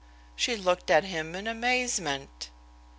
She 0.35 0.55
looked 0.57 0.89
at 0.89 1.03
him 1.03 1.35
in 1.35 1.45
amazement. 1.45 2.49